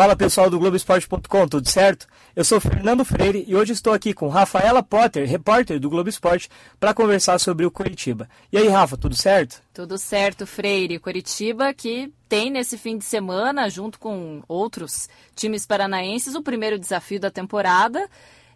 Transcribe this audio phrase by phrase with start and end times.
[0.00, 2.06] Fala pessoal do Globoesporte.com, tudo certo?
[2.34, 6.48] Eu sou Fernando Freire e hoje estou aqui com Rafaela Potter, repórter do Globo Esporte,
[6.80, 8.26] para conversar sobre o Curitiba.
[8.50, 9.60] E aí, Rafa, tudo certo?
[9.74, 10.98] Tudo certo, Freire.
[10.98, 15.06] Curitiba que tem nesse fim de semana, junto com outros
[15.36, 18.08] times paranaenses, o primeiro desafio da temporada.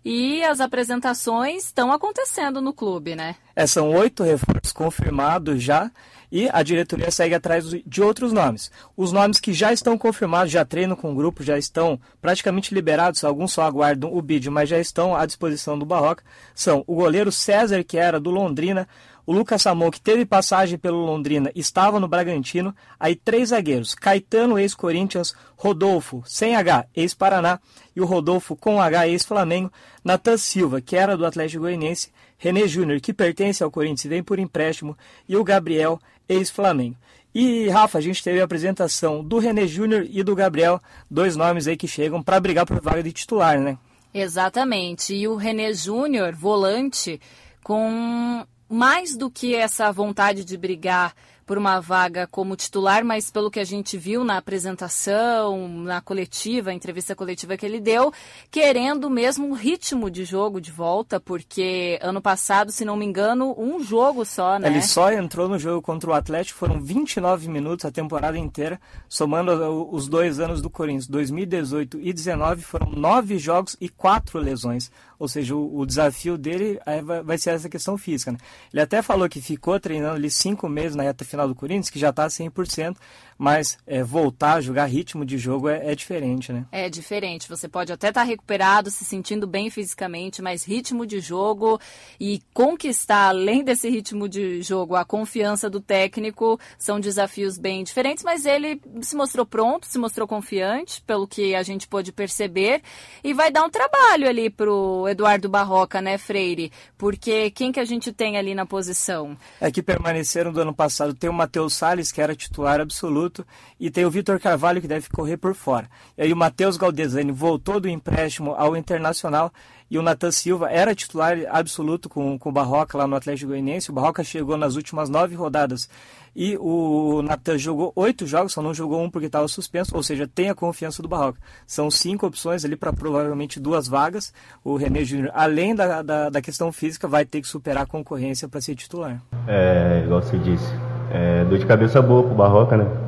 [0.05, 3.36] E as apresentações estão acontecendo no clube, né?
[3.57, 5.91] É, são oito reforços confirmados já
[6.30, 8.68] e a diretoria segue atrás de outros nomes.
[8.96, 13.22] Os nomes que já estão confirmados, já treinam com o grupo, já estão praticamente liberados,
[13.22, 17.30] alguns só aguardam o bid, mas já estão à disposição do Barroca, são o goleiro
[17.30, 18.89] César, que era do Londrina,
[19.27, 22.75] o Lucas Samon, que teve passagem pelo Londrina, estava no Bragantino.
[22.99, 27.59] Aí três zagueiros: Caetano, ex-Corinthians, Rodolfo, sem H, ex-Paraná,
[27.95, 29.73] e o Rodolfo com H, ex-Flamengo.
[30.05, 32.12] Natan Silva, que era do Atlético Goianiense.
[32.37, 34.97] René Júnior, que pertence ao Corinthians e vem por empréstimo.
[35.27, 36.97] E o Gabriel, ex-Flamengo.
[37.34, 41.66] E, Rafa, a gente teve a apresentação do René Júnior e do Gabriel, dois nomes
[41.66, 43.77] aí que chegam para brigar por vaga de titular, né?
[44.12, 45.14] Exatamente.
[45.14, 47.20] E o René Júnior, volante,
[47.64, 51.14] com mais do que essa vontade de brigar
[51.47, 56.72] por uma vaga como titular, mas pelo que a gente viu na apresentação, na coletiva,
[56.72, 58.12] entrevista coletiva que ele deu,
[58.50, 63.55] querendo mesmo um ritmo de jogo de volta, porque ano passado, se não me engano,
[63.58, 64.69] um jogo só, né?
[64.69, 69.53] Ele só entrou no jogo contra o Atlético, foram 29 minutos a temporada inteira, somando
[69.92, 74.91] os dois anos do Corinthians, 2018 e 19, foram nove jogos e quatro lesões.
[75.18, 76.78] Ou seja, o, o desafio dele
[77.24, 78.32] vai ser essa questão física.
[78.32, 78.38] Né?
[78.72, 81.98] Ele até falou que ficou treinando ali cinco meses na reta final do Corinthians, que
[81.98, 82.96] já está 100%,
[83.38, 86.64] mas é, voltar a jogar ritmo de jogo é, é, diferente, né?
[86.70, 87.48] É diferente.
[87.48, 91.80] Você pode até estar tá recuperado, se sentindo bem fisicamente, mas ritmo de jogo
[92.18, 98.24] e conquistar, além desse ritmo de jogo, a confiança do técnico são desafios bem diferentes,
[98.24, 102.82] mas ele se mostrou pronto, se mostrou confiante, pelo que a gente pôde perceber,
[103.22, 106.72] e vai dar um trabalho ali pro Eduardo Barroca, né, Freire?
[106.97, 109.36] Porque quem que a gente tem ali na posição?
[109.60, 113.46] É que permaneceram do ano passado, tem o Matheus Salles, que era titular absoluto, absoluto,
[113.78, 115.88] e tem o Vitor Carvalho que deve correr por fora.
[116.16, 119.52] E aí o Matheus Galdesani voltou do empréstimo ao Internacional
[119.90, 123.90] e o Natan Silva era titular absoluto com, com o Barroca lá no Atlético Goianiense.
[123.90, 125.88] O Barroca chegou nas últimas nove rodadas
[126.34, 130.26] e o Natan jogou oito jogos, só não jogou um porque estava suspenso, ou seja,
[130.26, 131.38] tem a confiança do Barroca.
[131.66, 134.32] São cinco opções ali para provavelmente duas vagas.
[134.64, 138.48] O René Júnior, além da, da, da, questão física, vai ter que superar a concorrência
[138.48, 139.22] para ser titular.
[139.46, 140.66] É, igual você disse,
[141.12, 143.03] é, dor de cabeça boa pro Barroca, né?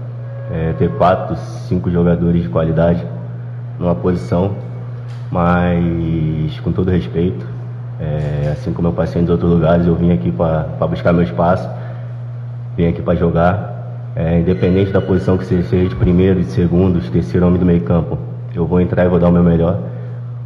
[0.51, 1.37] É, ter quatro,
[1.69, 3.05] cinco jogadores de qualidade
[3.79, 4.55] numa posição,
[5.31, 7.47] mas com todo respeito,
[8.01, 11.69] é, assim como eu passei em outros lugares, eu vim aqui para buscar meu espaço,
[12.77, 17.11] vim aqui para jogar, é, independente da posição que seja de primeiro, de segundo, de
[17.11, 18.19] terceiro homem do meio campo,
[18.55, 19.79] eu vou entrar e vou dar o meu melhor,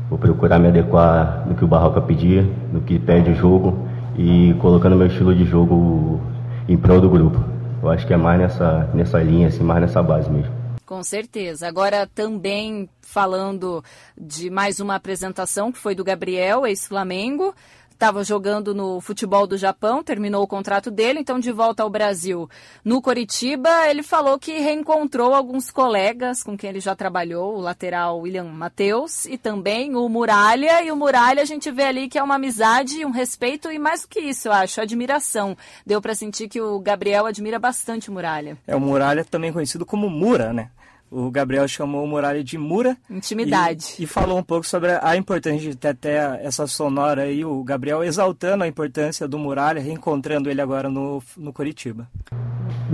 [0.09, 3.87] vou procurar me adequar no que o Barroca pedir, no que pede o jogo
[4.19, 6.21] e colocando meu estilo de jogo
[6.69, 7.50] em prol do grupo.
[7.83, 10.53] Eu acho que é mais nessa, nessa linha, assim, mais nessa base mesmo.
[10.85, 11.69] Com certeza.
[11.69, 13.83] Agora, também falando
[14.19, 17.55] de mais uma apresentação que foi do Gabriel, ex-Flamengo
[18.01, 22.49] estava jogando no futebol do Japão, terminou o contrato dele, então de volta ao Brasil.
[22.83, 28.21] No Coritiba, ele falou que reencontrou alguns colegas com quem ele já trabalhou, o lateral
[28.21, 30.83] William Matheus e também o Muralha.
[30.83, 34.01] E o Muralha a gente vê ali que é uma amizade, um respeito e mais
[34.01, 35.55] do que isso, eu acho, admiração.
[35.85, 38.57] Deu para sentir que o Gabriel admira bastante o Muralha.
[38.67, 40.71] É, o Muralha também conhecido como Mura, né?
[41.11, 42.97] O Gabriel chamou o Muralha de Mura.
[43.11, 43.97] Intimidade.
[43.99, 47.65] E, e, falou um pouco sobre a importância de ter até essa sonora aí, o
[47.65, 52.07] Gabriel exaltando a importância do Muralha, reencontrando ele agora no, no Curitiba.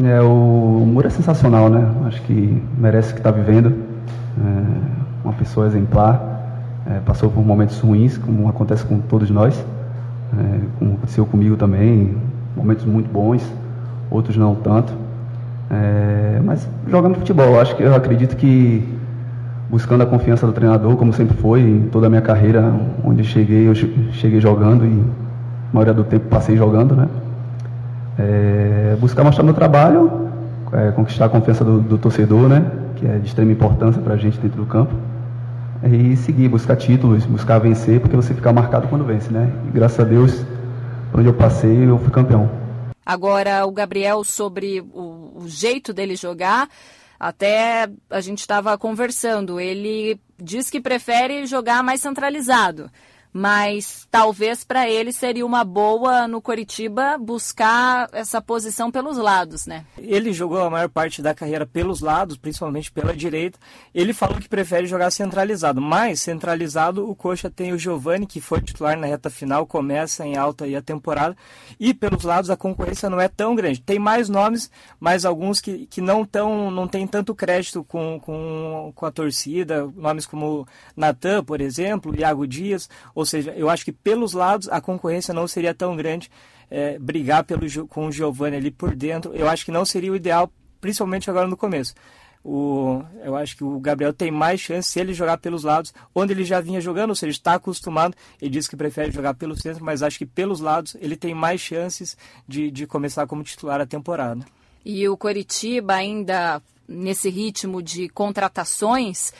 [0.02, 1.86] É, o Mura é sensacional, né?
[2.06, 3.84] Acho que merece o que está vivendo.
[4.38, 6.34] É uma pessoa exemplar.
[6.86, 9.58] É, passou por momentos ruins, como acontece com todos nós.
[9.58, 12.16] É, como aconteceu comigo também.
[12.56, 13.42] Momentos muito bons,
[14.10, 15.05] outros não tanto.
[15.70, 18.96] É, mas jogando futebol, acho que eu acredito que
[19.68, 22.72] buscando a confiança do treinador, como sempre foi, em toda a minha carreira,
[23.04, 25.02] onde cheguei, eu cheguei jogando e
[25.70, 27.08] a maioria do tempo passei jogando, né?
[28.18, 30.30] É, buscar mostrar meu trabalho,
[30.72, 32.64] é, conquistar a confiança do, do, torcedor, né?
[32.96, 34.94] Que é de extrema importância para a gente dentro do campo.
[35.84, 39.50] E seguir, buscar títulos, buscar vencer, porque você fica marcado quando vence, né?
[39.68, 40.44] E graças a Deus,
[41.10, 42.48] por onde eu passei, eu fui campeão.
[43.06, 46.68] Agora, o Gabriel, sobre o, o jeito dele jogar,
[47.20, 49.60] até a gente estava conversando.
[49.60, 52.90] Ele diz que prefere jogar mais centralizado.
[53.36, 59.84] Mas talvez para ele seria uma boa no Coritiba buscar essa posição pelos lados, né?
[59.98, 63.58] Ele jogou a maior parte da carreira pelos lados, principalmente pela direita.
[63.94, 68.62] Ele falou que prefere jogar centralizado, mas centralizado o Coxa tem o Giovani, que foi
[68.62, 71.36] titular na reta final, começa em alta aí a temporada,
[71.78, 73.82] e pelos lados a concorrência não é tão grande.
[73.82, 78.92] Tem mais nomes, mas alguns que, que não tão, não tem tanto crédito com, com,
[78.94, 80.66] com a torcida, nomes como
[80.96, 85.46] Natan, por exemplo, Iago Dias, ou seja, eu acho que pelos lados a concorrência não
[85.46, 86.30] seria tão grande.
[86.68, 90.16] É, brigar pelo, com o Giovanni ali por dentro, eu acho que não seria o
[90.16, 90.50] ideal,
[90.80, 91.94] principalmente agora no começo.
[92.48, 96.32] O, eu acho que o Gabriel tem mais chance se ele jogar pelos lados, onde
[96.32, 98.16] ele já vinha jogando, ou seja, está acostumado.
[98.40, 101.60] Ele diz que prefere jogar pelo centro, mas acho que pelos lados ele tem mais
[101.60, 104.44] chances de, de começar como titular a temporada.
[104.84, 109.32] E o Coritiba ainda nesse ritmo de contratações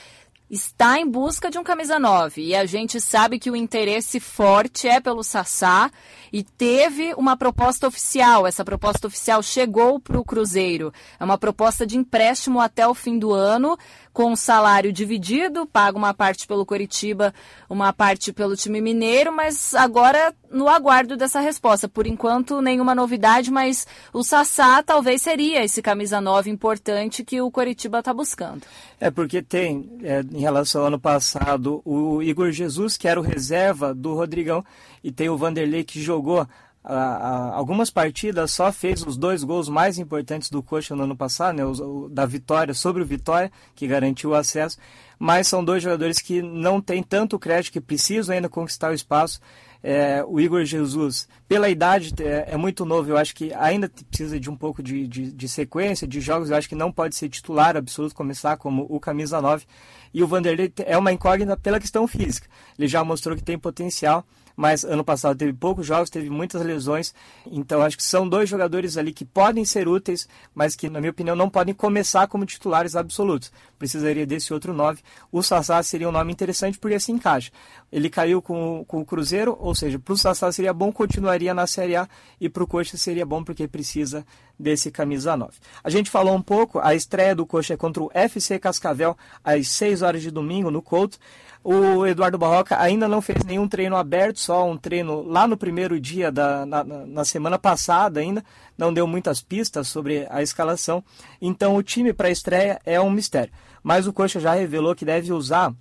[0.49, 4.87] está em busca de um camisa 9 e a gente sabe que o interesse forte
[4.87, 5.91] é pelo Sassá
[6.31, 8.47] e teve uma proposta oficial.
[8.47, 10.93] Essa proposta oficial chegou para o Cruzeiro.
[11.19, 13.77] É uma proposta de empréstimo até o fim do ano,
[14.17, 17.31] com salário dividido, paga uma parte pelo Coritiba,
[17.69, 21.87] uma parte pelo time mineiro, mas agora no aguardo dessa resposta.
[21.87, 27.51] Por enquanto, nenhuma novidade, mas o Sassá talvez seria esse camisa 9 importante que o
[27.51, 28.63] Coritiba está buscando.
[28.99, 33.23] É porque tem, é, em relação ao ano passado, o Igor Jesus, que era o
[33.23, 34.65] reserva do Rodrigão,
[35.03, 36.47] e tem o Vanderlei que jogou
[36.87, 41.65] algumas partidas só fez os dois gols mais importantes do Coxa no ano passado, né,
[41.65, 44.77] o, o, da vitória sobre o Vitória, que garantiu o acesso,
[45.19, 49.41] mas são dois jogadores que não têm tanto crédito, que precisam ainda conquistar o espaço.
[49.83, 54.39] É, o Igor Jesus, pela idade, é, é, muito novo, eu acho que ainda precisa
[54.39, 57.29] de um pouco de, de, de, sequência, de jogos, eu acho que não pode ser
[57.29, 59.65] titular absoluto, começar como o camisa 9.
[60.13, 62.47] E o Vanderlei é uma incógnita pela questão física.
[62.77, 64.25] Ele já mostrou que tem potencial,
[64.57, 67.13] mas ano passado teve poucos jogos, teve muitas lesões.
[67.45, 71.11] Então acho que são dois jogadores ali que podem ser úteis, mas que, na minha
[71.11, 73.51] opinião, não podem começar como titulares absolutos.
[73.77, 75.03] Precisaria desse outro nove.
[75.31, 77.51] O Sassá seria um nome interessante porque se encaixa.
[77.91, 81.67] Ele caiu com, com o Cruzeiro, ou seja, para o Sassá seria bom, continuaria na
[81.67, 82.09] Série A,
[82.41, 84.25] e para o Coxa seria bom porque precisa
[84.59, 85.53] desse camisa 9.
[85.83, 89.67] A gente falou um pouco, a estreia do Coxa é contra o FC Cascavel às
[89.69, 91.17] 6 horas de domingo no Couto.
[91.63, 95.99] O Eduardo Barroca ainda não fez nenhum treino aberto, só um treino lá no primeiro
[95.99, 98.43] dia, da, na, na semana passada ainda,
[98.77, 101.03] não deu muitas pistas sobre a escalação.
[101.41, 103.51] Então o time para a estreia é um mistério.
[103.83, 105.73] Mas o Coxa já revelou que deve usar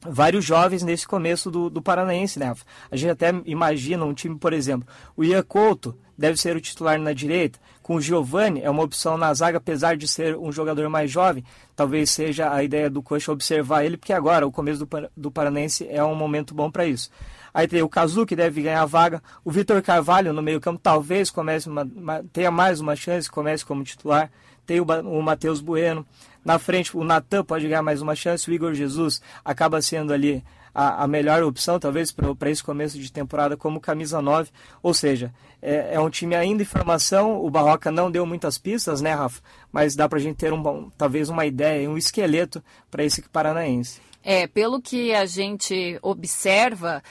[0.00, 2.54] vários jovens nesse começo do, do Paranaense, né?
[2.90, 6.98] A gente até imagina um time, por exemplo, o Ian Couto deve ser o titular
[6.98, 7.58] na direita,
[7.88, 11.42] com o Giovani é uma opção na zaga, apesar de ser um jogador mais jovem,
[11.74, 15.88] talvez seja a ideia do coach observar ele, porque agora o começo do, do Paranense
[15.88, 17.08] é um momento bom para isso.
[17.54, 19.22] Aí tem o Cazu, que deve ganhar a vaga.
[19.42, 23.82] O Vitor Carvalho no meio-campo talvez comece uma, uma, tenha mais uma chance, comece como
[23.82, 24.30] titular.
[24.66, 26.06] Tem o, o Matheus Bueno.
[26.44, 28.50] Na frente, o Natan pode ganhar mais uma chance.
[28.50, 30.44] O Igor Jesus acaba sendo ali
[30.78, 34.48] a, a melhor opção, talvez, para esse começo de temporada como camisa 9.
[34.80, 37.44] Ou seja, é, é, um time ainda em formação.
[37.44, 39.42] O Barroca não deu muitas pistas, né, Rafa?
[39.72, 44.00] Mas dá para a gente ter um, talvez uma ideia, um esqueleto para esse paranaense.
[44.22, 47.02] É, pelo que a gente observa,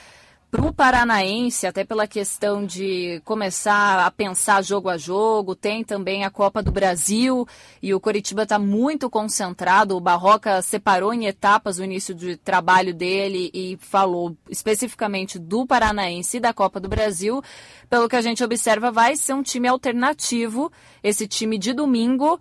[0.58, 6.26] para o Paranaense, até pela questão de começar a pensar jogo a jogo, tem também
[6.26, 7.48] a Copa do Brasil
[7.80, 9.96] e o Coritiba está muito concentrado.
[9.96, 16.38] O Barroca separou em etapas o início de trabalho dele e falou especificamente do Paranaense
[16.38, 17.40] e da Copa do Brasil.
[17.88, 20.72] Pelo que a gente observa, vai ser um time alternativo,
[21.04, 22.40] esse time de domingo,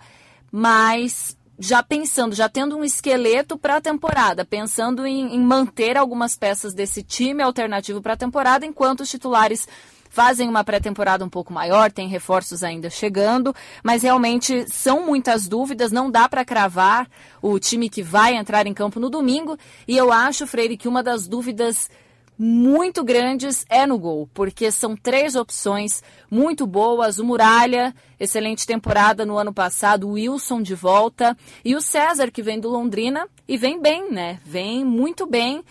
[0.50, 6.37] mas já pensando, já tendo um esqueleto para a temporada, pensando em, em, manter algumas
[6.37, 9.67] peças desse time alternativo para a temporada, enquanto os titulares
[10.11, 15.93] fazem uma pré-temporada um pouco maior, tem reforços ainda chegando, mas realmente são muitas dúvidas,
[15.93, 17.07] não dá para cravar
[17.43, 21.03] o time que vai entrar em campo no domingo, e eu acho, Freire, que uma
[21.03, 21.91] das dúvidas
[22.38, 27.19] muito grandes é no gol, porque são três opções muito boas.
[27.19, 32.43] O Muralha, excelente temporada no ano passado, o Wilson de volta e o César, que
[32.43, 34.40] vem do Londrina e vem bem, né?
[34.45, 35.64] Vem muito bem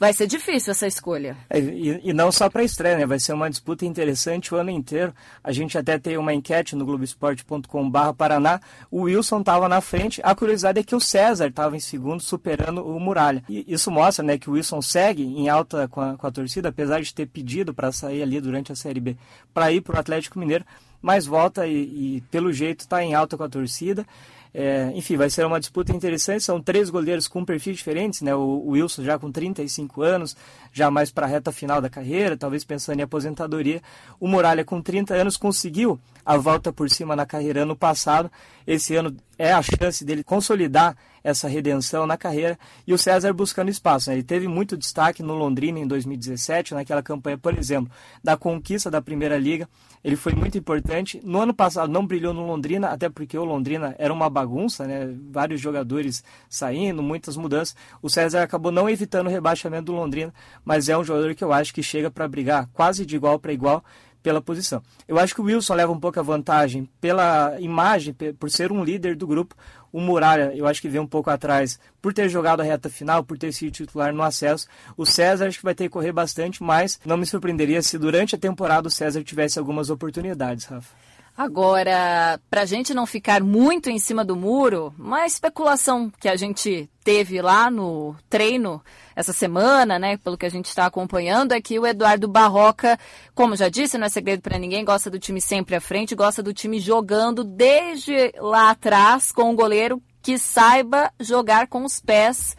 [0.00, 1.36] Vai ser difícil essa escolha.
[1.50, 3.04] É, e, e, não só para a estreia, né?
[3.04, 5.12] Vai ser uma disputa interessante o ano inteiro.
[5.44, 8.62] A gente até tem uma enquete no globesport.com.br Paraná.
[8.90, 10.18] O Wilson estava na frente.
[10.24, 13.44] A curiosidade é que o César estava em segundo, superando o Muralha.
[13.46, 16.70] E isso mostra né, que o Wilson segue em alta com a, com a torcida,
[16.70, 19.18] apesar de ter pedido para sair ali durante a Série B
[19.52, 20.64] para ir para o Atlético Mineiro
[21.02, 24.06] mas volta e, e pelo jeito está em alta com a torcida.
[24.52, 26.42] É, enfim, vai ser uma disputa interessante.
[26.42, 28.34] São três goleiros com perfis diferentes, né?
[28.34, 30.36] O, o Wilson já com 35 anos,
[30.72, 33.80] já mais para a reta final da carreira, talvez pensando em aposentadoria.
[34.18, 38.30] O Muralha com 30 anos conseguiu a volta por cima na carreira ano passado.
[38.66, 43.70] Esse ano é a chance dele consolidar essa redenção na carreira e o César buscando
[43.70, 44.10] espaço.
[44.10, 44.16] Né?
[44.16, 47.90] Ele teve muito destaque no Londrina em 2017, naquela campanha, por exemplo,
[48.22, 49.68] da conquista da Primeira Liga.
[50.02, 51.20] Ele foi muito importante.
[51.22, 55.14] No ano passado não brilhou no Londrina, até porque o Londrina era uma bagunça, né?
[55.30, 57.76] vários jogadores saindo, muitas mudanças.
[58.00, 60.32] O César acabou não evitando o rebaixamento do Londrina,
[60.64, 63.52] mas é um jogador que eu acho que chega para brigar quase de igual para
[63.52, 63.84] igual
[64.22, 64.82] pela posição.
[65.06, 68.84] Eu acho que o Wilson leva um pouco a vantagem pela imagem, por ser um
[68.84, 69.54] líder do grupo.
[69.92, 73.24] O Muralha, eu acho que vem um pouco atrás por ter jogado a reta final,
[73.24, 74.68] por ter sido titular no acesso.
[74.96, 78.34] O César acho que vai ter que correr bastante, mas não me surpreenderia se durante
[78.34, 80.94] a temporada o César tivesse algumas oportunidades, Rafa.
[81.40, 86.36] Agora, para a gente não ficar muito em cima do muro, uma especulação que a
[86.36, 88.82] gente teve lá no treino
[89.16, 92.98] essa semana, né, pelo que a gente está acompanhando, é que o Eduardo Barroca,
[93.34, 96.42] como já disse, não é segredo para ninguém, gosta do time sempre à frente, gosta
[96.42, 102.54] do time jogando desde lá atrás com um goleiro que saiba jogar com os pés.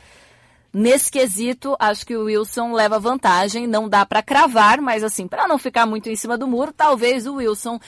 [0.73, 5.47] Nesse quesito, acho que o Wilson leva vantagem, não dá para cravar, mas assim, para
[5.47, 7.79] não ficar muito em cima do muro, talvez o Wilson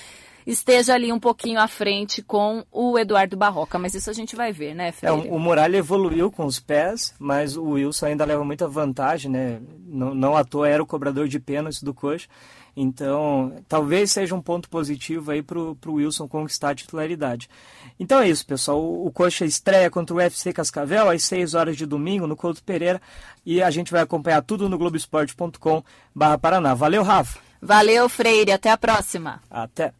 [0.45, 4.51] esteja ali um pouquinho à frente com o Eduardo Barroca, mas isso a gente vai
[4.51, 8.67] ver, né, É, o Muralha evoluiu com os pés, mas o Wilson ainda leva muita
[8.67, 9.59] vantagem, né?
[9.85, 12.27] Não, não à toa era o cobrador de pênaltis do coxa.
[12.75, 17.47] Então, talvez seja um ponto positivo aí para o Wilson conquistar a titularidade.
[18.00, 18.81] Então é isso, pessoal.
[18.81, 22.63] O, o Coxa estreia contra o UFC Cascavel às 6 horas de domingo no Couto
[22.63, 23.00] Pereira
[23.45, 26.73] e a gente vai acompanhar tudo no globesport.com/paraná.
[26.73, 27.38] Valeu, Rafa.
[27.62, 28.51] Valeu, Freire.
[28.51, 29.39] Até a próxima.
[29.50, 29.93] Até.